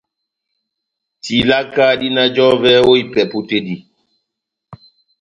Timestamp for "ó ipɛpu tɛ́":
2.89-3.59